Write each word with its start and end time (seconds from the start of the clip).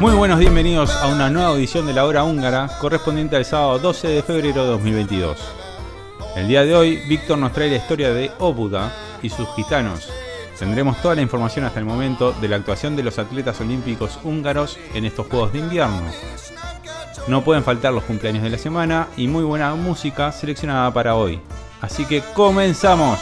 Muy 0.00 0.14
buenos 0.14 0.38
bienvenidos 0.38 0.90
a 0.96 1.08
una 1.08 1.28
nueva 1.28 1.52
edición 1.56 1.86
de 1.86 1.92
la 1.92 2.06
hora 2.06 2.24
húngara 2.24 2.70
correspondiente 2.80 3.36
al 3.36 3.44
sábado 3.44 3.78
12 3.78 4.08
de 4.08 4.22
febrero 4.22 4.62
de 4.64 4.70
2022. 4.70 5.38
El 6.36 6.48
día 6.48 6.64
de 6.64 6.74
hoy, 6.74 6.96
Víctor 7.08 7.36
nos 7.36 7.52
trae 7.52 7.68
la 7.68 7.76
historia 7.76 8.10
de 8.12 8.30
Obuda 8.38 8.92
y 9.22 9.28
sus 9.28 9.46
gitanos. 9.56 10.08
Tendremos 10.60 11.00
toda 11.00 11.14
la 11.14 11.22
información 11.22 11.64
hasta 11.64 11.78
el 11.78 11.86
momento 11.86 12.32
de 12.32 12.46
la 12.46 12.56
actuación 12.56 12.94
de 12.94 13.02
los 13.02 13.18
atletas 13.18 13.58
olímpicos 13.62 14.18
húngaros 14.24 14.78
en 14.92 15.06
estos 15.06 15.26
Juegos 15.26 15.54
de 15.54 15.60
Invierno. 15.60 16.02
No 17.28 17.42
pueden 17.42 17.64
faltar 17.64 17.94
los 17.94 18.04
cumpleaños 18.04 18.42
de 18.42 18.50
la 18.50 18.58
semana 18.58 19.08
y 19.16 19.26
muy 19.26 19.42
buena 19.42 19.74
música 19.74 20.30
seleccionada 20.32 20.92
para 20.92 21.14
hoy. 21.16 21.40
Así 21.80 22.04
que 22.04 22.20
comenzamos. 22.34 23.18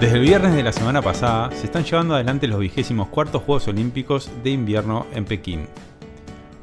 Desde 0.00 0.16
el 0.16 0.22
viernes 0.22 0.54
de 0.54 0.62
la 0.64 0.72
semana 0.72 1.00
pasada 1.00 1.52
se 1.52 1.66
están 1.66 1.84
llevando 1.84 2.14
adelante 2.14 2.48
los 2.48 2.58
vigésimos 2.58 3.08
cuartos 3.08 3.42
Juegos 3.42 3.68
Olímpicos 3.68 4.30
de 4.42 4.50
Invierno 4.50 5.06
en 5.14 5.24
Pekín. 5.24 5.66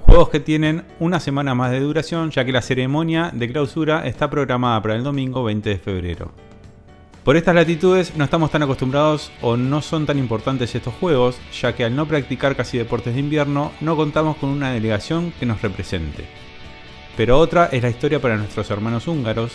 Juegos 0.01 0.29
que 0.29 0.41
tienen 0.41 0.83
una 0.99 1.19
semana 1.19 1.55
más 1.55 1.71
de 1.71 1.79
duración 1.79 2.31
ya 2.31 2.43
que 2.43 2.51
la 2.51 2.61
ceremonia 2.61 3.31
de 3.33 3.49
clausura 3.49 4.05
está 4.07 4.29
programada 4.29 4.81
para 4.81 4.95
el 4.95 5.03
domingo 5.03 5.43
20 5.43 5.69
de 5.69 5.77
febrero. 5.77 6.31
Por 7.25 7.37
estas 7.37 7.55
latitudes 7.55 8.15
no 8.15 8.23
estamos 8.23 8.51
tan 8.51 8.61
acostumbrados 8.61 9.31
o 9.41 9.57
no 9.57 9.81
son 9.81 10.05
tan 10.05 10.19
importantes 10.19 10.75
estos 10.75 10.93
juegos, 10.93 11.39
ya 11.59 11.73
que 11.73 11.83
al 11.83 11.95
no 11.95 12.07
practicar 12.07 12.55
casi 12.55 12.77
deportes 12.77 13.15
de 13.15 13.19
invierno 13.19 13.71
no 13.81 13.95
contamos 13.95 14.37
con 14.37 14.51
una 14.51 14.69
delegación 14.69 15.33
que 15.39 15.47
nos 15.47 15.59
represente. 15.63 16.25
Pero 17.17 17.39
otra 17.39 17.65
es 17.71 17.81
la 17.81 17.89
historia 17.89 18.21
para 18.21 18.37
nuestros 18.37 18.69
hermanos 18.69 19.07
húngaros, 19.07 19.53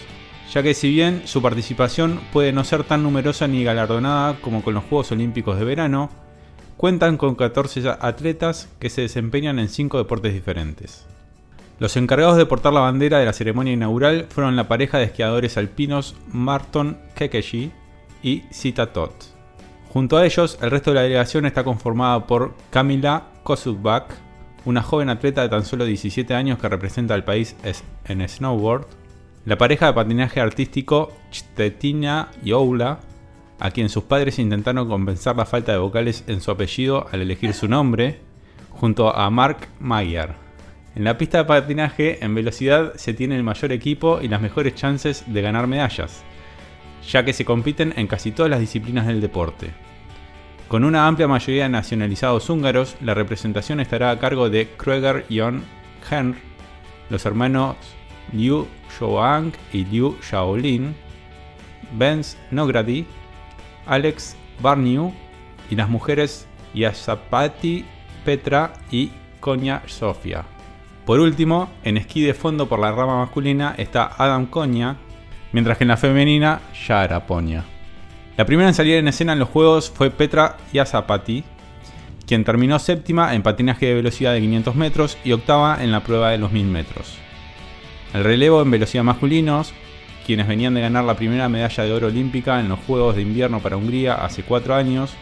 ya 0.53 0.65
que 0.65 0.75
si 0.75 0.91
bien 0.91 1.23
su 1.27 1.41
participación 1.43 2.19
puede 2.33 2.53
no 2.53 2.65
ser 2.65 2.83
tan 2.83 3.05
numerosa 3.05 3.47
ni 3.47 3.62
galardonada 3.62 4.41
como 4.41 4.65
con 4.65 4.75
los 4.75 4.83
Juegos 4.83 5.12
Olímpicos 5.12 5.56
de 5.56 5.65
verano, 5.65 6.11
cuentan 6.77 7.17
con 7.19 7.37
14 7.37 7.89
atletas 8.00 8.69
que 8.81 8.91
se 8.91 9.03
desempeñan 9.03 9.61
en 9.61 9.69
5 9.69 9.97
deportes 9.97 10.34
diferentes. 10.34 11.06
Los 11.81 11.97
encargados 11.97 12.37
de 12.37 12.45
portar 12.45 12.75
la 12.75 12.81
bandera 12.81 13.19
de 13.19 13.25
la 13.25 13.33
ceremonia 13.33 13.73
inaugural 13.73 14.27
fueron 14.29 14.55
la 14.55 14.69
pareja 14.69 14.99
de 14.99 15.05
esquiadores 15.05 15.57
alpinos 15.57 16.15
Marton 16.31 16.99
Kekeshi 17.15 17.73
y 18.23 18.43
Sita 18.51 18.93
Tot. 18.93 19.15
Junto 19.89 20.19
a 20.19 20.27
ellos, 20.27 20.59
el 20.61 20.71
resto 20.71 20.91
de 20.91 20.97
la 20.97 21.03
delegación 21.03 21.47
está 21.47 21.65
conformada 21.65 22.27
por 22.27 22.55
Kamila 22.69 23.29
Kosubak, 23.45 24.15
una 24.67 24.83
joven 24.83 25.09
atleta 25.09 25.41
de 25.41 25.49
tan 25.49 25.65
solo 25.65 25.87
17 25.87 26.35
años 26.35 26.59
que 26.59 26.69
representa 26.69 27.15
al 27.15 27.25
país 27.25 27.57
en 28.05 28.29
snowboard, 28.29 28.87
la 29.47 29.57
pareja 29.57 29.87
de 29.87 29.95
patinaje 29.95 30.39
artístico 30.39 31.11
Chtetina 31.31 32.29
Youla, 32.43 33.01
a 33.59 33.71
quien 33.71 33.89
sus 33.89 34.05
padres 34.05 34.39
intentaron 34.39 34.87
compensar 34.87 35.35
la 35.35 35.47
falta 35.47 35.73
de 35.73 35.79
vocales 35.79 36.25
en 36.27 36.43
su 36.43 36.51
apellido 36.51 37.07
al 37.11 37.23
elegir 37.23 37.55
su 37.55 37.69
nombre, 37.69 38.21
junto 38.69 39.17
a 39.17 39.31
Mark 39.31 39.67
Mayer. 39.81 40.50
En 40.97 41.05
la 41.05 41.17
pista 41.17 41.39
de 41.39 41.45
patinaje, 41.45 42.25
en 42.25 42.34
velocidad, 42.34 42.95
se 42.97 43.15
tiene 43.15 43.37
el 43.37 43.45
mayor 43.45 43.71
equipo 43.71 44.21
y 44.21 44.28
las 44.28 44.41
mejores 44.41 44.75
chances 44.75 45.25
de 45.27 45.41
ganar 45.41 45.69
medallas, 45.69 46.25
ya 47.09 47.25
que 47.25 47.33
se 47.33 47.45
compiten 47.45 47.95
en 47.97 48.09
casi 48.09 48.33
todas 48.33 48.51
las 48.51 48.59
disciplinas 48.59 49.06
del 49.06 49.21
deporte. 49.21 49.71
Con 50.67 50.84
una 50.84 51.06
amplia 51.06 51.29
mayoría 51.29 51.65
de 51.65 51.69
nacionalizados 51.69 52.50
húngaros, 52.50 52.97
la 53.00 53.15
representación 53.15 53.79
estará 53.79 54.11
a 54.11 54.19
cargo 54.19 54.50
de 54.50 54.69
Kröger 54.77 55.27
Jon 55.31 55.62
Henr, 56.11 56.37
los 57.09 57.25
hermanos 57.25 57.77
Liu 58.33 58.67
Shoang 58.99 59.53
y 59.73 59.84
Liu 59.84 60.17
Shaolin, 60.23 60.95
Benz 61.97 62.37
Nogrady, 62.50 63.06
Alex 63.87 64.37
Barniu 64.61 65.12
y 65.71 65.77
las 65.77 65.89
mujeres 65.89 66.47
Yasapati 66.75 67.84
Petra 68.25 68.73
y 68.91 69.11
Konya 69.41 69.83
Sofia. 69.87 70.45
Por 71.05 71.21
último, 71.21 71.71
en 71.83 71.97
esquí 71.97 72.22
de 72.22 72.34
fondo 72.34 72.69
por 72.69 72.78
la 72.78 72.93
rama 72.93 73.19
masculina 73.19 73.75
está 73.78 74.11
Adam 74.19 74.47
Konya, 74.47 74.97
mientras 75.53 75.78
que 75.78 75.84
en 75.84 75.88
la 75.88 75.97
femenina 75.97 76.61
Yara 76.87 77.27
Ponya. 77.27 77.65
La 78.37 78.47
primera 78.47 78.69
en 78.69 78.75
salir 78.75 78.94
en 78.97 79.09
escena 79.09 79.33
en 79.33 79.38
los 79.38 79.49
juegos 79.49 79.91
fue 79.91 80.11
Petra 80.11 80.56
Yasapati, 80.72 81.44
quien 82.27 82.44
terminó 82.44 82.78
séptima 82.78 83.34
en 83.34 83.43
patinaje 83.43 83.87
de 83.87 83.94
velocidad 83.94 84.33
de 84.33 84.41
500 84.41 84.77
metros 84.77 85.19
y 85.25 85.33
octava 85.33 85.83
en 85.83 85.91
la 85.91 86.00
prueba 86.00 86.31
de 86.31 86.38
los 86.38 86.53
1000 86.53 86.66
metros. 86.66 87.19
El 88.15 88.25
relevo 88.25 88.62
en 88.62 88.71
velocidad 88.71 89.03
masculinos, 89.03 89.72
quienes 90.27 90.47
venían 90.47 90.75
de 90.75 90.81
ganar 90.81 91.05
la 91.05 91.17
primera 91.17 91.49
medalla 91.49 91.82
de 91.84 91.93
oro 91.93 92.06
olímpica 92.06 92.61
en 92.61 92.69
los 92.69 92.78
Juegos 92.81 93.17
de 93.17 93.22
Invierno 93.22 93.61
para 93.61 93.77
Hungría 93.77 94.15
hace 94.15 94.43
4 94.43 94.75
años, 94.75 95.15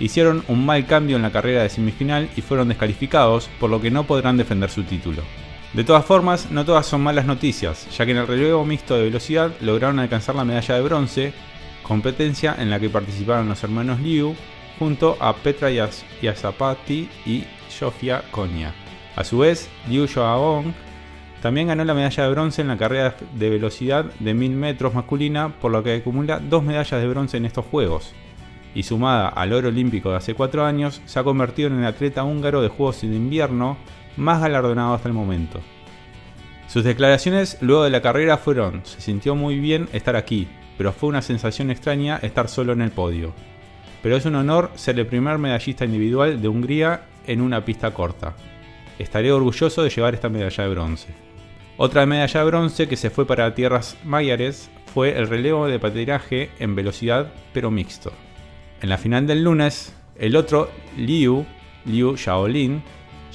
hicieron 0.00 0.44
un 0.48 0.64
mal 0.64 0.86
cambio 0.86 1.16
en 1.16 1.22
la 1.22 1.32
carrera 1.32 1.62
de 1.62 1.68
semifinal 1.68 2.28
y 2.36 2.40
fueron 2.40 2.68
descalificados, 2.68 3.48
por 3.60 3.70
lo 3.70 3.80
que 3.80 3.90
no 3.90 4.04
podrán 4.04 4.36
defender 4.36 4.70
su 4.70 4.84
título. 4.84 5.22
De 5.74 5.84
todas 5.84 6.04
formas, 6.04 6.50
no 6.50 6.64
todas 6.64 6.86
son 6.86 7.02
malas 7.02 7.26
noticias, 7.26 7.86
ya 7.96 8.06
que 8.06 8.12
en 8.12 8.18
el 8.18 8.26
relevo 8.26 8.64
mixto 8.64 8.96
de 8.96 9.04
velocidad 9.04 9.52
lograron 9.60 9.98
alcanzar 9.98 10.34
la 10.34 10.44
medalla 10.44 10.74
de 10.74 10.82
bronce, 10.82 11.32
competencia 11.82 12.56
en 12.58 12.70
la 12.70 12.80
que 12.80 12.88
participaron 12.88 13.48
los 13.48 13.62
hermanos 13.62 14.00
Liu, 14.00 14.34
junto 14.78 15.16
a 15.20 15.34
Petra 15.34 15.70
Yazapati 15.70 17.08
y 17.26 17.44
Sofia 17.68 18.22
Konya. 18.30 18.72
A 19.16 19.24
su 19.24 19.38
vez, 19.38 19.68
Liu 19.88 20.06
Xiaobong 20.06 20.72
también 21.42 21.68
ganó 21.68 21.84
la 21.84 21.94
medalla 21.94 22.24
de 22.24 22.30
bronce 22.30 22.62
en 22.62 22.68
la 22.68 22.76
carrera 22.76 23.16
de 23.34 23.50
velocidad 23.50 24.06
de 24.18 24.34
1000 24.34 24.52
metros 24.52 24.94
masculina, 24.94 25.54
por 25.60 25.70
lo 25.70 25.82
que 25.82 25.96
acumula 25.96 26.40
dos 26.40 26.62
medallas 26.62 27.00
de 27.00 27.08
bronce 27.08 27.36
en 27.36 27.44
estos 27.44 27.64
Juegos. 27.66 28.14
Y 28.74 28.82
sumada 28.82 29.28
al 29.28 29.52
oro 29.52 29.68
olímpico 29.68 30.10
de 30.10 30.16
hace 30.16 30.34
4 30.34 30.64
años, 30.64 31.00
se 31.06 31.18
ha 31.18 31.24
convertido 31.24 31.68
en 31.68 31.78
el 31.78 31.86
atleta 31.86 32.24
húngaro 32.24 32.62
de 32.62 32.68
Juegos 32.68 33.00
de 33.00 33.08
Invierno 33.08 33.76
más 34.16 34.40
galardonado 34.40 34.94
hasta 34.94 35.08
el 35.08 35.14
momento. 35.14 35.60
Sus 36.68 36.84
declaraciones 36.84 37.56
luego 37.60 37.84
de 37.84 37.90
la 37.90 38.02
carrera 38.02 38.36
fueron, 38.36 38.82
se 38.84 39.00
sintió 39.00 39.34
muy 39.34 39.58
bien 39.58 39.88
estar 39.92 40.16
aquí, 40.16 40.48
pero 40.76 40.92
fue 40.92 41.08
una 41.08 41.22
sensación 41.22 41.70
extraña 41.70 42.18
estar 42.18 42.48
solo 42.48 42.72
en 42.74 42.82
el 42.82 42.90
podio. 42.90 43.32
Pero 44.02 44.16
es 44.16 44.26
un 44.26 44.34
honor 44.34 44.70
ser 44.74 44.98
el 44.98 45.06
primer 45.06 45.38
medallista 45.38 45.84
individual 45.84 46.40
de 46.40 46.48
Hungría 46.48 47.02
en 47.26 47.40
una 47.40 47.64
pista 47.64 47.92
corta. 47.92 48.36
Estaré 48.98 49.32
orgulloso 49.32 49.82
de 49.82 49.90
llevar 49.90 50.14
esta 50.14 50.28
medalla 50.28 50.64
de 50.64 50.70
bronce. 50.70 51.08
Otra 51.78 52.06
medalla 52.06 52.40
de 52.40 52.46
bronce 52.46 52.88
que 52.88 52.96
se 52.96 53.10
fue 53.10 53.26
para 53.26 53.54
tierras 53.54 53.96
mayares 54.04 54.70
fue 54.92 55.16
el 55.16 55.28
relevo 55.28 55.66
de 55.68 55.78
patinaje 55.78 56.50
en 56.58 56.74
velocidad 56.74 57.32
pero 57.52 57.70
mixto. 57.70 58.12
En 58.80 58.88
la 58.88 58.98
final 58.98 59.26
del 59.26 59.42
lunes, 59.42 59.92
el 60.16 60.36
otro 60.36 60.70
Liu, 60.96 61.44
Liu 61.84 62.14
Shaolin, 62.16 62.80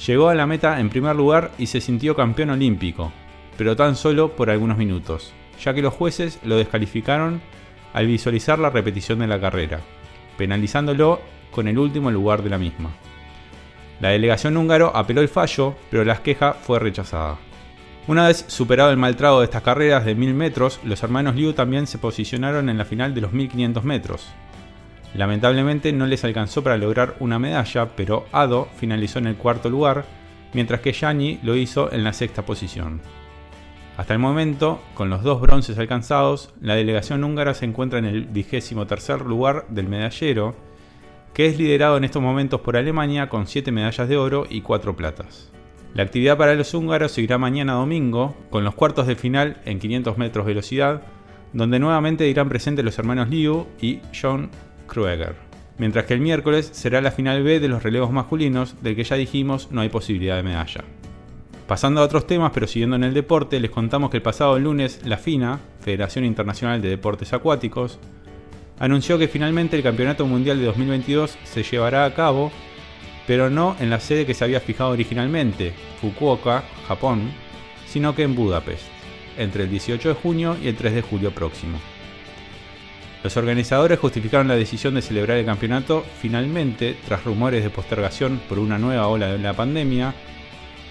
llegó 0.06 0.30
a 0.30 0.34
la 0.34 0.46
meta 0.46 0.80
en 0.80 0.88
primer 0.88 1.14
lugar 1.14 1.50
y 1.58 1.66
se 1.66 1.82
sintió 1.82 2.16
campeón 2.16 2.50
olímpico, 2.50 3.12
pero 3.58 3.76
tan 3.76 3.94
solo 3.94 4.36
por 4.36 4.48
algunos 4.48 4.78
minutos, 4.78 5.34
ya 5.62 5.74
que 5.74 5.82
los 5.82 5.92
jueces 5.92 6.38
lo 6.44 6.56
descalificaron 6.56 7.42
al 7.92 8.06
visualizar 8.06 8.58
la 8.58 8.70
repetición 8.70 9.18
de 9.18 9.26
la 9.26 9.38
carrera, 9.38 9.80
penalizándolo 10.38 11.20
con 11.50 11.68
el 11.68 11.78
último 11.78 12.10
lugar 12.10 12.42
de 12.42 12.50
la 12.50 12.58
misma. 12.58 12.90
La 14.00 14.08
delegación 14.08 14.56
húngaro 14.56 14.96
apeló 14.96 15.20
el 15.20 15.28
fallo, 15.28 15.76
pero 15.90 16.04
la 16.04 16.22
queja 16.22 16.54
fue 16.54 16.78
rechazada. 16.78 17.36
Una 18.06 18.28
vez 18.28 18.44
superado 18.48 18.90
el 18.90 18.96
mal 18.96 19.14
trago 19.16 19.40
de 19.40 19.44
estas 19.44 19.62
carreras 19.62 20.06
de 20.06 20.14
1000 20.14 20.34
metros, 20.34 20.80
los 20.84 21.02
hermanos 21.02 21.36
Liu 21.36 21.52
también 21.52 21.86
se 21.86 21.98
posicionaron 21.98 22.68
en 22.70 22.78
la 22.78 22.84
final 22.84 23.14
de 23.14 23.20
los 23.20 23.32
1500 23.32 23.84
metros. 23.84 24.34
Lamentablemente 25.14 25.92
no 25.92 26.06
les 26.06 26.24
alcanzó 26.24 26.62
para 26.62 26.76
lograr 26.76 27.14
una 27.20 27.38
medalla, 27.38 27.90
pero 27.96 28.26
Ado 28.32 28.68
finalizó 28.76 29.20
en 29.20 29.28
el 29.28 29.36
cuarto 29.36 29.70
lugar, 29.70 30.04
mientras 30.52 30.80
que 30.80 30.92
Yani 30.92 31.38
lo 31.42 31.54
hizo 31.54 31.92
en 31.92 32.02
la 32.02 32.12
sexta 32.12 32.44
posición. 32.44 33.00
Hasta 33.96 34.12
el 34.12 34.18
momento, 34.18 34.80
con 34.94 35.08
los 35.08 35.22
dos 35.22 35.40
bronces 35.40 35.78
alcanzados, 35.78 36.52
la 36.60 36.74
delegación 36.74 37.22
húngara 37.22 37.54
se 37.54 37.64
encuentra 37.64 38.00
en 38.00 38.06
el 38.06 38.24
vigésimo 38.24 38.88
tercer 38.88 39.20
lugar 39.20 39.66
del 39.68 39.88
medallero, 39.88 40.56
que 41.32 41.46
es 41.46 41.58
liderado 41.58 41.96
en 41.96 42.04
estos 42.04 42.22
momentos 42.22 42.60
por 42.60 42.76
Alemania 42.76 43.28
con 43.28 43.46
7 43.46 43.70
medallas 43.70 44.08
de 44.08 44.16
oro 44.16 44.46
y 44.50 44.62
4 44.62 44.96
platas. 44.96 45.52
La 45.94 46.02
actividad 46.02 46.36
para 46.36 46.56
los 46.56 46.74
húngaros 46.74 47.12
seguirá 47.12 47.38
mañana 47.38 47.74
domingo, 47.74 48.36
con 48.50 48.64
los 48.64 48.74
cuartos 48.74 49.06
de 49.06 49.14
final 49.14 49.58
en 49.64 49.78
500 49.78 50.18
metros 50.18 50.44
velocidad, 50.44 51.02
donde 51.52 51.78
nuevamente 51.78 52.26
irán 52.26 52.48
presentes 52.48 52.84
los 52.84 52.98
hermanos 52.98 53.28
Liu 53.30 53.68
y 53.80 54.00
John 54.12 54.50
Krueger. 54.86 55.36
Mientras 55.76 56.04
que 56.04 56.14
el 56.14 56.20
miércoles 56.20 56.70
será 56.72 57.00
la 57.00 57.10
final 57.10 57.42
B 57.42 57.58
de 57.58 57.68
los 57.68 57.82
relevos 57.82 58.12
masculinos, 58.12 58.76
del 58.82 58.94
que 58.94 59.04
ya 59.04 59.16
dijimos 59.16 59.68
no 59.72 59.80
hay 59.80 59.88
posibilidad 59.88 60.36
de 60.36 60.44
medalla. 60.44 60.84
Pasando 61.66 62.00
a 62.00 62.04
otros 62.04 62.26
temas, 62.26 62.52
pero 62.52 62.66
siguiendo 62.66 62.94
en 62.94 63.04
el 63.04 63.14
deporte, 63.14 63.58
les 63.58 63.70
contamos 63.70 64.10
que 64.10 64.18
el 64.18 64.22
pasado 64.22 64.58
lunes 64.58 65.00
la 65.04 65.16
FINA, 65.16 65.60
Federación 65.80 66.24
Internacional 66.24 66.82
de 66.82 66.90
Deportes 66.90 67.32
Acuáticos, 67.32 67.98
anunció 68.78 69.18
que 69.18 69.28
finalmente 69.28 69.76
el 69.76 69.82
Campeonato 69.82 70.26
Mundial 70.26 70.58
de 70.58 70.66
2022 70.66 71.38
se 71.42 71.62
llevará 71.62 72.04
a 72.04 72.14
cabo, 72.14 72.52
pero 73.26 73.48
no 73.48 73.76
en 73.80 73.88
la 73.90 73.98
sede 73.98 74.26
que 74.26 74.34
se 74.34 74.44
había 74.44 74.60
fijado 74.60 74.90
originalmente, 74.90 75.72
Fukuoka, 76.00 76.64
Japón, 76.86 77.30
sino 77.86 78.14
que 78.14 78.24
en 78.24 78.34
Budapest, 78.34 78.84
entre 79.38 79.64
el 79.64 79.70
18 79.70 80.10
de 80.10 80.14
junio 80.14 80.56
y 80.62 80.68
el 80.68 80.76
3 80.76 80.94
de 80.94 81.02
julio 81.02 81.30
próximo. 81.30 81.78
Los 83.24 83.38
organizadores 83.38 83.98
justificaron 83.98 84.48
la 84.48 84.54
decisión 84.54 84.94
de 84.94 85.00
celebrar 85.00 85.38
el 85.38 85.46
campeonato 85.46 86.04
finalmente 86.20 86.94
tras 87.08 87.24
rumores 87.24 87.64
de 87.64 87.70
postergación 87.70 88.38
por 88.50 88.58
una 88.58 88.76
nueva 88.76 89.08
ola 89.08 89.28
de 89.28 89.38
la 89.38 89.54
pandemia 89.54 90.14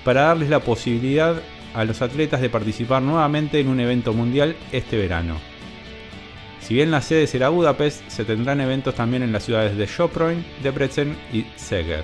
para 0.03 0.23
darles 0.23 0.49
la 0.49 0.59
posibilidad 0.59 1.35
a 1.75 1.85
los 1.85 2.01
atletas 2.01 2.41
de 2.41 2.49
participar 2.49 3.03
nuevamente 3.03 3.59
en 3.59 3.67
un 3.67 3.79
evento 3.79 4.13
mundial 4.13 4.55
este 4.71 4.97
verano. 4.97 5.37
Si 6.59 6.73
bien 6.73 6.89
la 6.89 7.03
sede 7.03 7.27
será 7.27 7.49
Budapest, 7.49 8.09
se 8.09 8.25
tendrán 8.25 8.61
eventos 8.61 8.95
también 8.95 9.21
en 9.21 9.31
las 9.31 9.43
ciudades 9.43 9.77
de 9.77 9.85
Sopron, 9.85 10.43
Debrecen 10.63 11.15
y 11.31 11.45
Szeged. 11.55 12.03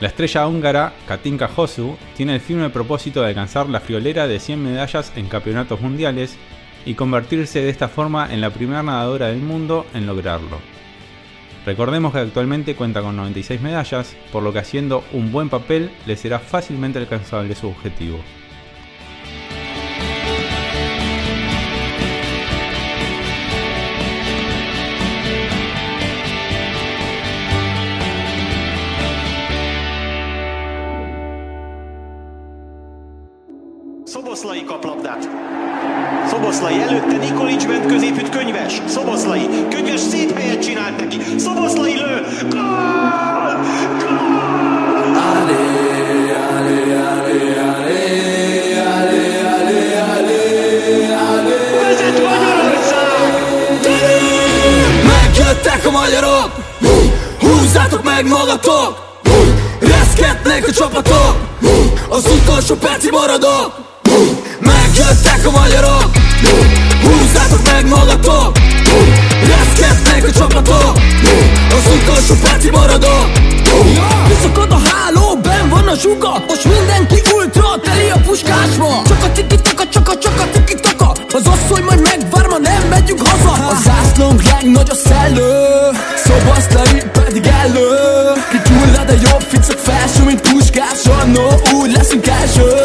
La 0.00 0.08
estrella 0.08 0.46
húngara 0.48 0.92
Katinka 1.08 1.48
Hosu 1.56 1.96
tiene 2.14 2.34
el 2.34 2.40
firme 2.42 2.68
propósito 2.68 3.22
de 3.22 3.28
alcanzar 3.28 3.70
la 3.70 3.80
friolera 3.80 4.26
de 4.26 4.38
100 4.38 4.62
medallas 4.62 5.12
en 5.16 5.28
campeonatos 5.28 5.80
mundiales 5.80 6.36
y 6.84 6.94
convertirse 6.94 7.62
de 7.62 7.70
esta 7.70 7.88
forma 7.88 8.32
en 8.32 8.40
la 8.40 8.50
primera 8.50 8.82
nadadora 8.82 9.28
del 9.28 9.40
mundo 9.40 9.86
en 9.94 10.06
lograrlo. 10.06 10.58
Recordemos 11.64 12.12
que 12.12 12.18
actualmente 12.18 12.74
cuenta 12.74 13.02
con 13.02 13.16
96 13.16 13.60
medallas, 13.60 14.16
por 14.32 14.42
lo 14.42 14.52
que 14.52 14.58
haciendo 14.58 15.04
un 15.12 15.30
buen 15.30 15.48
papel 15.48 15.92
le 16.06 16.16
será 16.16 16.40
fácilmente 16.40 16.98
alcanzable 16.98 17.54
su 17.54 17.68
objetivo. 17.68 18.18
Az 62.12 62.24
utolsó 62.26 62.74
perci 62.74 63.10
maradok. 63.10 63.72
Megjöttek 64.60 65.46
a 65.46 65.50
magyarok. 65.50 66.10
Húzzátok 67.02 67.62
meg 67.72 67.88
magatok. 67.88 68.58
Reszketnek 69.46 70.24
a 70.24 70.32
csapatok. 70.32 70.96
Az 71.68 71.92
utolsó 71.96 72.34
perci 72.42 72.70
maradok. 72.70 73.26
Kiszakad 74.28 74.72
a 74.72 74.80
háló, 74.88 75.36
ben 75.42 75.68
van 75.68 75.88
a 75.88 75.94
zsuga 75.94 76.44
Most 76.48 76.64
mindenki 76.64 77.22
ultra, 77.34 77.80
teli 77.82 78.08
a 78.08 78.18
puskásba. 78.26 79.02
Csak 79.06 79.22
a 79.22 79.32
tiki 79.32 79.56
taka, 79.56 79.88
csak 79.88 80.08
a 80.08 80.18
csak 80.18 80.40
a 80.40 80.50
tiki 80.50 80.74
taka. 80.80 81.12
Az 81.34 81.46
asszony 81.46 81.84
majd 81.84 82.00
megvár, 82.00 82.46
ma 82.46 82.58
nem 82.58 82.82
megyünk 82.88 83.28
haza. 83.28 83.66
A 83.66 83.74
zászlónk 83.84 84.42
legnagy 84.42 84.90
a 84.90 84.94
szellő. 84.94 85.50
Szobaszlai 86.24 87.02
pedig 87.12 87.46
elő 87.46 88.12
Kigyullad 88.50 89.08
a 89.08 89.12
jobb 89.12 89.40
ficak 89.40 89.78
felső, 89.78 90.22
mint 90.24 90.40
puskás 90.40 91.04
Annó, 91.20 91.61
se 92.12 92.16
encaixou. 92.16 92.81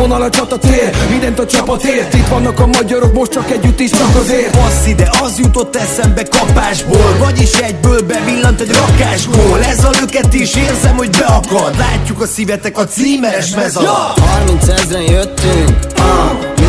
Vonal 0.00 0.22
a 0.22 0.30
csatatér, 0.30 0.90
mindent 1.10 1.38
a 1.38 1.46
csapat 1.46 1.84
ért 1.84 2.14
Itt 2.14 2.26
vannak 2.26 2.60
a 2.60 2.66
magyarok, 2.66 3.12
most 3.12 3.30
csak 3.30 3.50
együtt 3.50 3.80
is 3.80 3.90
csak 3.90 4.16
azért. 4.16 4.50
Passz 4.50 4.86
ide, 4.86 5.10
az 5.22 5.38
jutott 5.38 5.76
eszembe 5.76 6.22
kapásból. 6.22 7.16
Vagyis 7.18 7.52
egyből 7.52 8.02
bevillant 8.02 8.60
egy 8.60 8.72
rakásból. 8.72 9.60
Ez 9.62 9.84
a 9.84 9.90
löket 10.00 10.34
is 10.34 10.54
érzem, 10.54 10.96
hogy 10.96 11.10
beakad 11.10 11.76
Látjuk 11.78 12.20
a 12.20 12.26
szívetek 12.26 12.78
a 12.78 12.84
címeres 12.84 13.54
mez 13.54 13.76
alatt 13.76 14.18
30 14.18 14.68
ezren 14.68 15.02
jöttünk, 15.02 15.76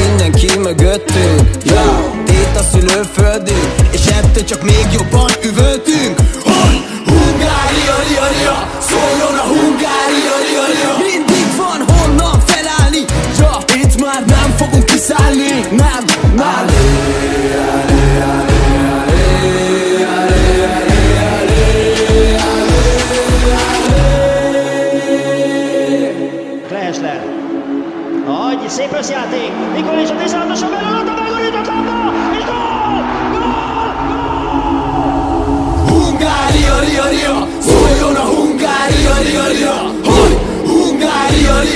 mindenki 0.06 0.58
mögöttünk. 0.58 1.42
Ja, 1.66 2.12
Tét 2.26 2.56
a 2.56 2.64
szülőföldünk, 2.72 3.74
és 3.92 4.06
ettől 4.06 4.44
csak 4.44 4.64
még 4.64 4.86
jobban 4.94 5.30
üvöltünk 5.44 6.21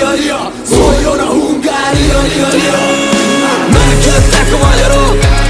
voglio, 0.05 0.51
voglio 0.65 1.13
una 1.13 1.29
Hungaria, 1.31 2.21
io, 2.25 2.47
io. 2.55 2.74
Ma 3.69 3.79
che 4.00 4.09
attacco 4.09 4.57
vogliono? 4.57 5.44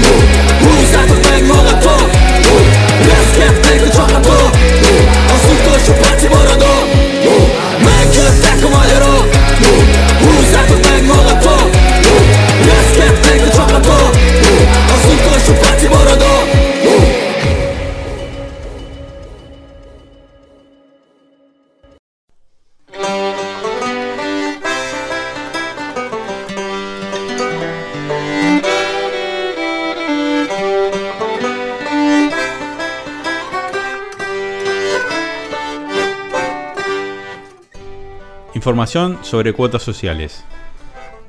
Información 38.86 39.18
sobre 39.24 39.52
cuotas 39.52 39.82
sociales. 39.82 40.44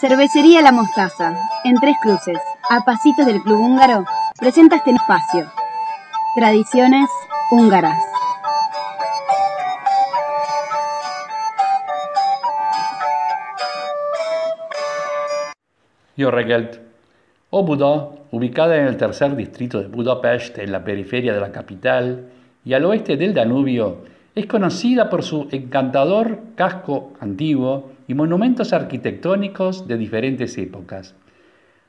Cervecería 0.00 0.62
La 0.62 0.70
Mostaza, 0.70 1.36
en 1.64 1.74
Tres 1.80 1.96
Cruces, 2.00 2.38
a 2.70 2.84
pasitos 2.84 3.26
del 3.26 3.42
Club 3.42 3.58
Húngaro, 3.58 4.04
presenta 4.38 4.76
este 4.76 4.92
espacio. 4.92 5.50
Tradiciones 6.36 7.10
húngaras. 7.50 7.98
Jó 16.16 16.30
reggelt! 16.30 16.78
Óbuda, 17.50 18.10
ubicada 18.30 18.76
en 18.76 18.86
el 18.86 18.96
tercer 18.96 19.34
distrito 19.34 19.80
de 19.80 19.88
Budapest, 19.88 20.58
en 20.58 20.70
la 20.70 20.84
periferia 20.84 21.32
de 21.32 21.40
la 21.40 21.50
capital 21.50 22.28
y 22.64 22.72
al 22.72 22.84
oeste 22.84 23.16
del 23.16 23.34
Danubio, 23.34 24.04
es 24.36 24.46
conocida 24.46 25.10
por 25.10 25.24
su 25.24 25.48
encantador 25.50 26.38
casco 26.54 27.14
antiguo 27.18 27.97
y 28.08 28.14
monumentos 28.14 28.72
arquitectónicos 28.72 29.86
de 29.86 29.98
diferentes 29.98 30.56
épocas. 30.58 31.14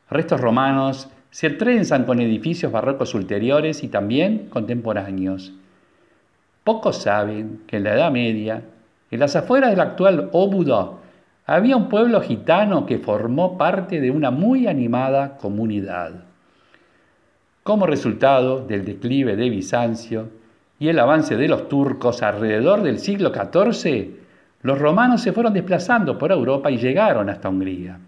Restos 0.10 0.42
romanos 0.42 1.10
se 1.32 1.50
trenzan 1.50 2.04
con 2.04 2.20
edificios 2.20 2.72
barrocos 2.72 3.16
ulteriores 3.16 3.84
y 3.84 3.88
también 3.88 4.50
contemporáneos. 4.50 5.54
Pocos 6.64 7.02
saben 7.02 7.62
que 7.66 7.78
en 7.78 7.86
la 7.86 7.94
Edad 7.94 8.12
Media, 8.12 8.64
en 9.10 9.20
las 9.20 9.36
afueras 9.36 9.72
del 9.72 9.80
actual 9.80 10.30
Óbuda, 10.34 10.92
había 11.46 11.78
un 11.78 11.88
pueblo 11.90 12.22
gitano 12.22 12.86
que 12.86 13.00
formó 13.00 13.58
parte 13.58 14.02
de 14.02 14.12
una 14.12 14.30
muy 14.30 14.68
animada 14.68 15.38
comunidad. 15.38 16.26
Como 17.64 17.88
resultado 17.88 18.66
del 18.66 18.84
declive 18.84 19.36
de 19.36 19.50
Bizancio 19.50 20.30
y 20.80 20.90
el 20.90 21.00
avance 21.00 21.38
de 21.38 21.48
los 21.48 21.70
turcos 21.70 22.22
alrededor 22.24 22.84
del 22.84 23.00
siglo 23.00 23.32
XIV, 23.34 24.20
los 24.62 24.78
romanos 24.78 25.22
se 25.22 25.32
fueron 25.32 25.54
desplazando 25.54 26.18
por 26.18 26.32
Europa 26.32 26.70
y 26.70 26.78
llegaron 26.78 27.30
hasta 27.30 27.50
Hungría. 27.50 28.00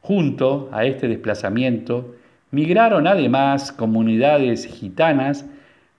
Junto 0.00 0.70
a 0.72 0.84
este 0.84 1.08
desplazamiento 1.08 2.14
migraron 2.50 3.06
además 3.06 3.70
comunidades 3.70 4.66
gitanas, 4.66 5.44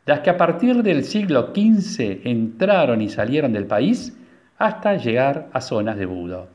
las 0.06 0.22
que 0.22 0.32
a 0.32 0.38
partir 0.38 0.82
del 0.82 1.04
siglo 1.04 1.52
XV 1.54 2.22
entraron 2.28 3.02
y 3.02 3.10
salieron 3.10 3.54
del 3.54 3.68
país 3.68 4.18
hasta 4.58 4.98
llegar 4.98 5.50
a 5.54 5.62
zonas 5.62 5.98
de 5.98 6.06
Budo. 6.06 6.48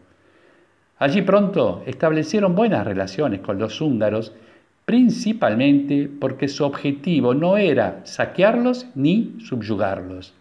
Allí 0.99 1.23
pronto 1.23 1.83
establecieron 1.87 2.55
buenas 2.55 2.85
relaciones 2.85 3.41
con 3.41 3.59
los 3.59 3.81
húngaros, 3.81 4.33
principalmente 4.85 6.09
porque 6.21 6.49
su 6.49 6.65
objetivo 6.65 7.35
no 7.35 7.57
era 7.57 8.01
saquearlos 8.05 8.87
ni 8.95 9.37
subyugarlos. 9.41 10.35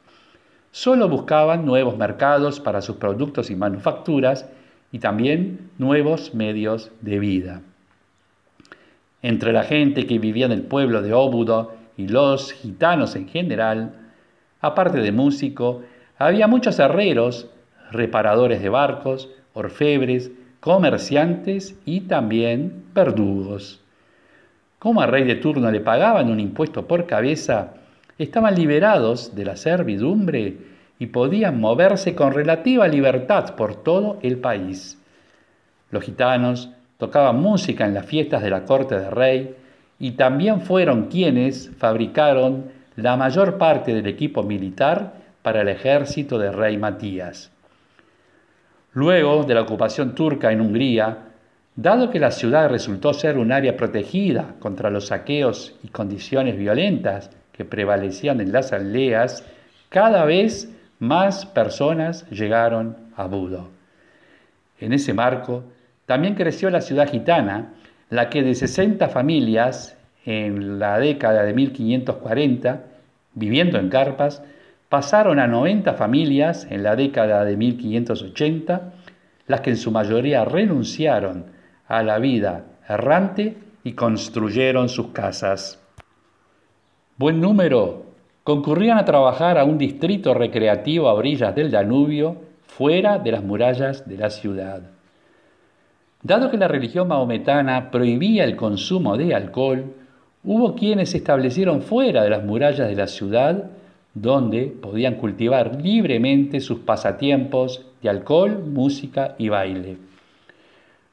Solo 0.75 1.07
buscaban 1.07 1.65
nuevos 1.65 1.95
mercados 1.95 2.59
para 2.59 2.81
sus 2.81 2.97
productos 2.97 3.49
y 3.49 3.55
manufacturas 3.55 4.45
y 4.91 4.99
también 4.99 5.71
nuevos 5.77 6.35
medios 6.35 6.91
de 6.99 7.17
vida. 7.17 7.61
Entre 9.21 9.53
la 9.53 9.63
gente 9.63 10.05
que 10.05 10.19
vivía 10.19 10.47
en 10.47 10.51
el 10.51 10.63
pueblo 10.63 11.01
de 11.01 11.13
Óbudo 11.13 11.71
y 11.95 12.09
los 12.09 12.51
gitanos 12.51 13.15
en 13.15 13.29
general, 13.29 13.93
aparte 14.59 14.97
de 14.99 15.13
músico, 15.13 15.83
había 16.17 16.45
muchos 16.45 16.77
herreros, 16.77 17.49
reparadores 17.89 18.61
de 18.61 18.67
barcos, 18.67 19.29
orfebres, 19.53 20.29
comerciantes 20.59 21.79
y 21.85 22.01
también 22.01 22.83
verdugos. 22.93 23.81
Como 24.77 24.99
al 24.99 25.09
rey 25.09 25.23
de 25.23 25.35
turno 25.35 25.71
le 25.71 25.79
pagaban 25.79 26.29
un 26.29 26.41
impuesto 26.41 26.85
por 26.85 27.05
cabeza, 27.05 27.75
estaban 28.17 28.55
liberados 28.55 29.35
de 29.35 29.45
la 29.45 29.55
servidumbre 29.55 30.57
y 30.99 31.07
podían 31.07 31.59
moverse 31.59 32.15
con 32.15 32.33
relativa 32.33 32.87
libertad 32.87 33.55
por 33.55 33.75
todo 33.75 34.17
el 34.21 34.37
país. 34.37 34.97
Los 35.91 36.03
gitanos 36.03 36.69
tocaban 36.97 37.41
música 37.41 37.85
en 37.85 37.93
las 37.93 38.05
fiestas 38.05 38.41
de 38.41 38.49
la 38.49 38.63
corte 38.63 38.97
del 38.97 39.11
rey 39.11 39.55
y 39.99 40.11
también 40.11 40.61
fueron 40.61 41.07
quienes 41.07 41.69
fabricaron 41.77 42.71
la 42.95 43.17
mayor 43.17 43.57
parte 43.57 43.93
del 43.93 44.07
equipo 44.07 44.43
militar 44.43 45.13
para 45.41 45.61
el 45.61 45.67
ejército 45.67 46.39
del 46.39 46.53
rey 46.53 46.77
Matías. 46.77 47.51
Luego 48.93 49.43
de 49.43 49.53
la 49.53 49.61
ocupación 49.61 50.15
turca 50.15 50.53
en 50.53 50.61
Hungría, 50.61 51.17
dado 51.75 52.09
que 52.09 52.19
la 52.19 52.31
ciudad 52.31 52.69
resultó 52.69 53.13
ser 53.13 53.37
un 53.37 53.51
área 53.51 53.75
protegida 53.75 54.55
contra 54.59 54.89
los 54.89 55.07
saqueos 55.07 55.75
y 55.83 55.89
condiciones 55.89 56.57
violentas 56.57 57.29
que 57.55 57.63
prevalecían 57.63 58.41
en 58.41 58.51
las 58.51 58.73
aldeas, 58.73 59.45
cada 59.87 60.25
vez 60.25 60.69
más 60.99 61.45
personas 61.45 62.29
llegaron 62.29 62.97
a 63.15 63.27
Budo. 63.27 63.69
En 64.79 64.91
ese 64.91 65.13
marco, 65.13 65.63
también 66.05 66.35
creció 66.35 66.69
la 66.69 66.81
ciudad 66.81 67.09
gitana, 67.09 67.73
la 68.09 68.29
que 68.29 68.43
de 68.43 68.55
60 68.55 69.07
familias 69.07 69.97
en 70.25 70.79
la 70.79 70.99
década 70.99 71.43
de 71.43 71.53
1540, 71.53 72.83
viviendo 73.35 73.79
en 73.79 73.87
carpas, 73.87 74.43
pasaron 74.89 75.39
a 75.39 75.47
90 75.47 75.93
familias 75.93 76.67
en 76.69 76.83
la 76.83 76.97
década 76.97 77.45
de 77.45 77.55
1580, 77.55 78.93
las 79.47 79.61
que 79.61 79.69
en 79.69 79.77
su 79.77 79.91
mayoría 79.91 80.43
renunciaron 80.43 81.45
a 81.87 82.03
la 82.03 82.19
vida 82.19 82.65
errante 82.89 83.55
y 83.83 83.93
construyeron 83.93 84.89
sus 84.89 85.07
casas. 85.07 85.79
Buen 87.17 87.39
número 87.39 88.07
concurrían 88.43 88.97
a 88.97 89.05
trabajar 89.05 89.57
a 89.57 89.63
un 89.63 89.77
distrito 89.77 90.33
recreativo 90.33 91.07
a 91.07 91.13
orillas 91.13 91.55
del 91.55 91.71
Danubio, 91.71 92.35
fuera 92.67 93.19
de 93.19 93.31
las 93.31 93.41
murallas 93.41 94.05
de 94.05 94.17
la 94.17 94.29
ciudad. 94.29 94.81
Dado 96.21 96.51
que 96.51 96.57
la 96.57 96.67
religión 96.67 97.07
maometana 97.07 97.89
prohibía 97.89 98.43
el 98.43 98.57
consumo 98.57 99.15
de 99.15 99.33
alcohol, 99.33 99.93
hubo 100.43 100.75
quienes 100.75 101.11
se 101.11 101.17
establecieron 101.17 101.83
fuera 101.83 102.21
de 102.21 102.31
las 102.31 102.43
murallas 102.43 102.89
de 102.89 102.95
la 102.95 103.07
ciudad, 103.07 103.71
donde 104.13 104.65
podían 104.65 105.15
cultivar 105.15 105.81
libremente 105.81 106.59
sus 106.59 106.79
pasatiempos 106.79 107.85
de 108.01 108.09
alcohol, 108.09 108.61
música 108.65 109.35
y 109.37 109.47
baile. 109.47 109.95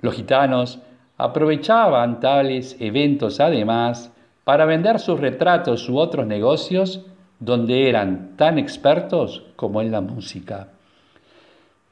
Los 0.00 0.14
gitanos 0.14 0.80
aprovechaban 1.16 2.18
tales 2.18 2.76
eventos 2.80 3.38
además 3.38 4.12
para 4.44 4.64
vender 4.64 4.98
sus 4.98 5.20
retratos 5.20 5.88
u 5.88 5.98
otros 5.98 6.26
negocios 6.26 7.04
donde 7.38 7.88
eran 7.88 8.36
tan 8.36 8.58
expertos 8.58 9.42
como 9.56 9.80
en 9.80 9.90
la 9.90 10.00
música. 10.00 10.68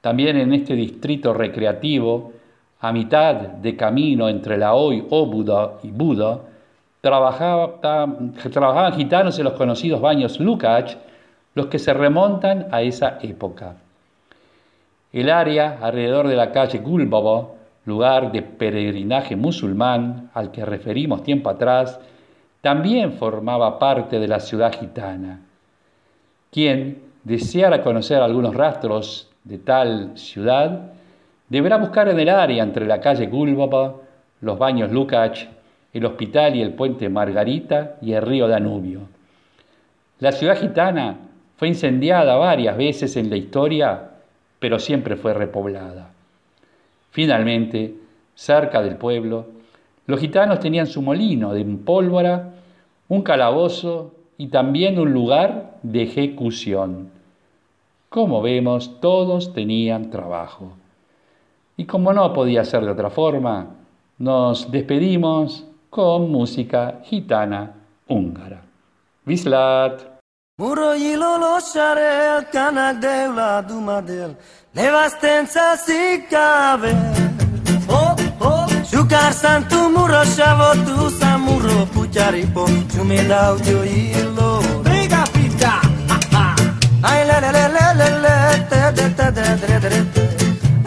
También 0.01 0.37
en 0.37 0.53
este 0.53 0.75
distrito 0.75 1.35
recreativo, 1.35 2.33
a 2.81 2.93
mitad 2.93 3.35
de 3.35 3.77
camino 3.77 4.29
entre 4.29 4.57
la 4.57 4.75
hoy 4.75 5.05
Obuda 5.11 5.79
y 5.83 5.91
Buda, 5.91 6.41
trabajaban 7.01 8.93
gitanos 8.95 9.39
en 9.39 9.45
los 9.45 9.55
conocidos 9.55 10.01
baños 10.01 10.41
Lukács, 10.41 10.97
los 11.55 11.67
que 11.67 11.79
se 11.79 11.93
remontan 11.93 12.69
a 12.71 12.83
esa 12.83 13.19
época. 13.23 13.77
El 15.13 15.31
área 15.31 15.79
alrededor 15.83 16.29
de 16.29 16.37
la 16.37 16.53
calle 16.53 16.79
Gulbobo, 16.79 17.57
lugar 17.87 18.31
de 18.31 18.43
peregrinaje 18.43 19.35
musulmán 19.35 20.31
al 20.33 20.53
que 20.53 20.65
referimos 20.65 21.23
tiempo 21.25 21.51
atrás, 21.51 21.99
también 22.61 23.15
formaba 23.15 23.79
parte 23.79 24.19
de 24.19 24.29
la 24.29 24.41
ciudad 24.41 24.73
gitana. 24.79 25.41
Quien 26.51 27.03
deseara 27.25 27.83
conocer 27.83 28.21
algunos 28.21 28.55
rastros 28.55 29.31
de 29.45 29.59
tal 29.59 30.13
ciudad, 30.17 30.93
deberá 31.49 31.79
buscar 31.79 32.09
en 32.09 32.19
el 32.19 32.29
área 32.29 32.63
entre 32.63 32.87
la 32.87 33.01
calle 33.01 33.27
Gulboba, 33.27 33.97
los 34.41 34.59
baños 34.59 34.91
Lukács, 34.91 35.49
el 35.93 36.05
hospital 36.05 36.55
y 36.57 36.63
el 36.63 36.75
puente 36.75 37.09
Margarita 37.09 37.97
y 38.01 38.13
el 38.13 38.23
río 38.23 38.47
Danubio. 38.47 39.01
La 40.21 40.33
ciudad 40.33 40.59
gitana 40.59 41.17
fue 41.57 41.69
incendiada 41.69 42.37
varias 42.37 42.77
veces 42.77 43.17
en 43.17 43.31
la 43.31 43.37
historia, 43.37 44.11
pero 44.59 44.79
siempre 44.79 45.17
fue 45.17 45.35
repoblada. 45.35 46.11
Finalmente, 47.11 47.95
cerca 48.35 48.83
del 48.83 48.97
pueblo, 48.97 49.47
los 50.11 50.21
gitanos 50.21 50.61
tenían 50.61 50.87
su 50.87 51.01
molino 51.01 51.53
de 51.53 51.65
pólvora, 51.65 52.55
un 53.09 53.23
calabozo 53.23 54.15
y 54.37 54.49
también 54.49 54.99
un 54.99 55.13
lugar 55.13 55.79
de 55.83 56.03
ejecución. 56.03 57.11
Como 58.09 58.43
vemos, 58.43 59.01
todos 59.01 59.53
tenían 59.53 60.11
trabajo. 60.11 60.73
Y 61.77 61.85
como 61.85 62.13
no 62.13 62.33
podía 62.33 62.65
ser 62.65 62.85
de 62.85 62.91
otra 62.91 63.11
forma, 63.11 63.69
nos 64.19 64.71
despedimos 64.71 65.67
con 65.89 66.31
música 66.31 67.01
gitana 67.05 67.75
húngara. 68.09 68.63
Vislat! 69.25 70.03
Cave. 76.29 76.93
Oh, 77.89 78.80
Tukar 79.11 79.33
san 79.33 79.67
tu 79.69 79.79
muro 79.95 80.23
shavo 80.35 80.69
tu 80.87 80.97
san 81.19 81.41
muro 81.41 81.85
pucharipo 81.93 82.65
Tu 82.93 83.03
me 83.05 83.17
dao 83.31 83.57
yo 83.69 83.83
hilo 83.83 84.51
Venga 84.85 85.23
pita 85.35 85.73
Ay 87.11 87.21
la 87.29 87.37
la 87.45 87.51
la 87.57 87.65
la 87.75 87.87
la 88.01 88.09
la 88.25 88.35
ta 88.71 88.81
da 88.97 89.07
ta 89.19 89.27
da 89.37 89.47
da 89.63 89.79
da 89.83 89.89
da 89.95 90.01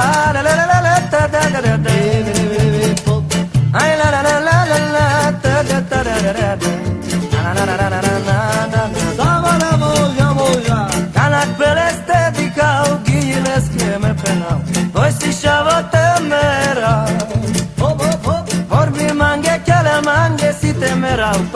Ah 0.05 0.31
la 0.35 0.41
la 0.47 0.53
la 0.59 0.65
la 0.71 0.79
la 0.87 0.95
ta 1.11 1.21
da 1.33 1.41
da 1.53 1.59
da 1.67 1.75
da 1.85 1.95
Ay 3.81 3.91
la 3.99 4.07
la 4.15 4.21
la 4.27 4.35
la 4.47 4.57
la 4.71 4.79
la 4.95 5.05
ta 5.43 5.55
da 5.69 5.79
da 5.91 5.99
da 6.07 6.31
da 6.39 6.55
da 6.61 6.82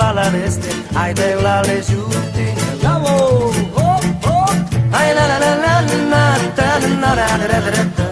temera 0.08 0.30
u 0.32 0.38
palareste. 0.38 0.70
Ai 0.96 1.14
de 1.14 1.36
la 1.44 1.62
le 1.62 1.82
juti. 1.82 2.46
Bravo. 2.82 3.52
Ai 4.92 5.14
la 5.14 5.26
la 5.28 5.38
la 5.38 5.56
la 5.64 5.82
la 6.12 6.24
ta 6.56 6.80
na 6.80 6.88
na 6.98 7.12
na 7.16 7.48
na 7.48 7.60
na. 7.76 8.06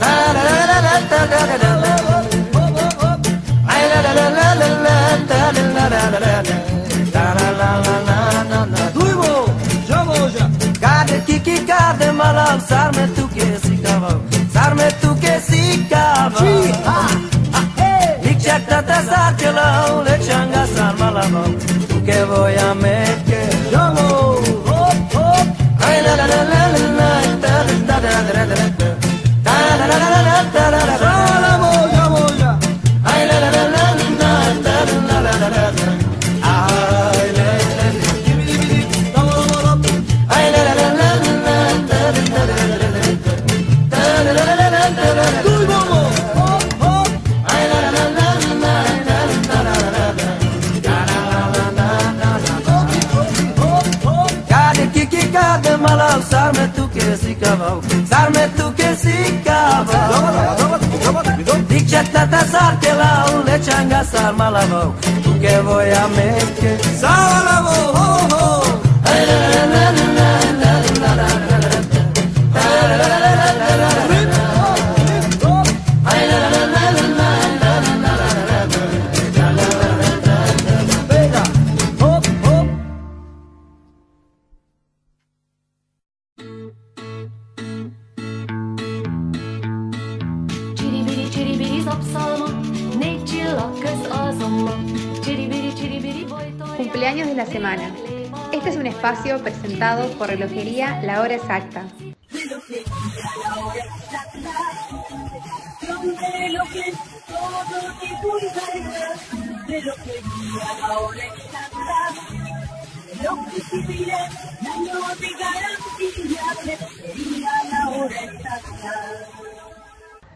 La 0.00 0.10
la 0.34 0.42
la 0.48 0.54
la 0.70 0.78
la 0.86 0.94
ta 1.10 1.20
ta 1.32 1.40
ta 1.48 1.56
ta. 1.62 1.72
Ai 3.66 3.82
la 3.90 3.98
la 4.02 4.12
la 4.18 4.26
la 4.34 4.48
la 4.60 4.68
la 4.84 4.96
ta 5.28 5.40
na 5.54 5.62
na 5.74 5.84
na 5.88 6.02
na 6.12 6.32
na. 6.48 6.56
La 7.14 7.24
la 7.38 7.48
la 7.60 7.70
la 7.86 7.96
la 8.08 8.16
la 8.50 8.60
la. 8.72 8.82
Duivo, 8.94 9.32
jamo 9.88 10.16
ja. 10.34 10.46
Cade 10.80 11.16
kiki 11.26 11.56
cade 11.66 12.08
malam 12.12 12.58
sarme 12.68 13.04
tu 13.16 13.24
que 13.34 13.48
si 13.62 13.76
cava. 13.84 14.12
Sarme 14.54 14.88
tu 15.00 15.10
que 15.22 15.34
si 15.48 15.86
cava. 15.90 16.40
Licetta 18.42 18.82
ta 18.82 18.98
sarchela, 19.02 19.66
le 20.04 20.14
changa 20.18 20.21
sar 20.21 20.21
malamo. 20.21 20.21
Tu 20.21 20.21
que 21.22 21.71
प्यार 58.22 58.30
में 58.30 58.56
तू 58.56 58.70
कैसी 58.78 59.16
काबा 59.46 60.00
Dicet 61.68 62.16
sar 62.52 62.78
che 62.80 62.92
la 63.00 63.10
le 63.46 63.56
changa 63.66 64.02
sar 64.04 64.32
malavo 64.38 64.82
tu 65.24 65.32
che 65.42 65.60
voia 65.66 66.06
me 66.16 66.28
che 66.60 66.72
sar 67.00 67.18
malavo 67.32 67.76
ho 67.98 68.06
ho. 68.32 68.61
Cumpleaños 96.76 97.28
de 97.28 97.34
la 97.34 97.46
semana. 97.46 97.90
Este 98.52 98.70
es 98.70 98.76
un 98.76 98.86
espacio 98.86 99.42
presentado 99.42 100.08
por 100.18 100.28
Relojería 100.28 101.02
La 101.02 101.20
Hora 101.20 101.34
Exacta. 101.34 101.84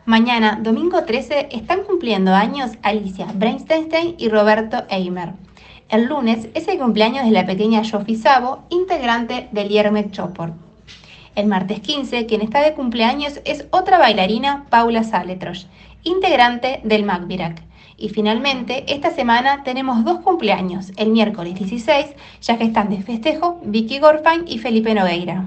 Mañana, 0.06 0.60
domingo 0.62 1.02
13, 1.02 1.48
están 1.50 1.82
cumpliendo 1.82 2.32
años 2.32 2.70
Alicia 2.84 3.26
Breinstein 3.34 4.14
y 4.16 4.28
Roberto 4.28 4.84
Eimer. 4.88 5.32
El 5.88 6.04
lunes 6.04 6.48
es 6.54 6.68
el 6.68 6.78
cumpleaños 6.78 7.24
de 7.24 7.32
la 7.32 7.44
pequeña 7.44 7.82
Jofi 7.82 8.14
Sabo, 8.14 8.62
integrante 8.68 9.48
del 9.50 9.68
Yermet 9.68 10.12
Chopor. 10.12 10.52
El 11.34 11.48
martes 11.48 11.80
15, 11.80 12.24
quien 12.26 12.40
está 12.40 12.60
de 12.60 12.74
cumpleaños 12.74 13.40
es 13.44 13.66
otra 13.72 13.98
bailarina, 13.98 14.66
Paula 14.70 15.02
Saletrosh, 15.02 15.64
integrante 16.04 16.80
del 16.84 17.04
Macbirac. 17.04 17.60
Y 17.96 18.10
finalmente, 18.10 18.84
esta 18.86 19.10
semana 19.10 19.64
tenemos 19.64 20.04
dos 20.04 20.20
cumpleaños, 20.20 20.92
el 20.98 21.08
miércoles 21.08 21.56
16, 21.56 22.14
ya 22.42 22.56
que 22.56 22.64
están 22.64 22.90
de 22.90 23.02
festejo 23.02 23.58
Vicky 23.64 23.98
Gorfan 23.98 24.44
y 24.46 24.58
Felipe 24.58 24.94
Nogueira. 24.94 25.46